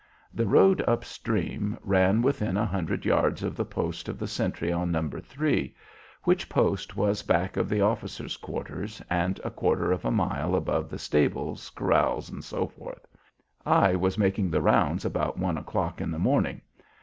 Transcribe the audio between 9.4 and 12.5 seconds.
a quarter of a mile above the stables, corrals,